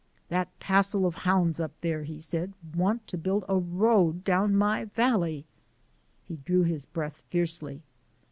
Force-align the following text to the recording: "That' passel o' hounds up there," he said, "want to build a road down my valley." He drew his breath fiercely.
"That' 0.29 0.49
passel 0.59 1.05
o' 1.05 1.11
hounds 1.11 1.59
up 1.59 1.73
there," 1.81 2.01
he 2.05 2.19
said, 2.19 2.53
"want 2.75 3.05
to 3.05 3.19
build 3.19 3.45
a 3.47 3.55
road 3.57 4.23
down 4.23 4.55
my 4.55 4.85
valley." 4.85 5.45
He 6.25 6.37
drew 6.37 6.63
his 6.63 6.87
breath 6.87 7.21
fiercely. 7.29 7.83